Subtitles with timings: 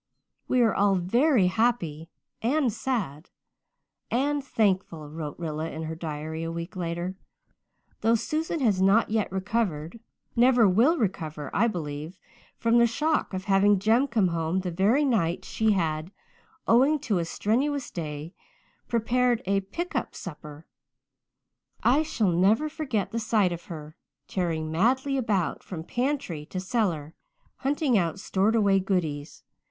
[0.47, 2.09] "We are all very happy
[2.41, 3.29] and sad
[4.09, 7.13] and thankful," wrote Rilla in her diary a week later,
[7.99, 9.99] "though Susan has not yet recovered
[10.35, 12.17] never will recover, I believe
[12.57, 16.11] from the shock of having Jem come home the very night she had,
[16.67, 18.33] owing to a strenuous day,
[18.87, 20.65] prepared a 'pick up' supper.
[21.83, 23.95] I shall never forget the sight of her,
[24.27, 27.13] tearing madly about from pantry to cellar,
[27.57, 29.43] hunting out stored away goodies.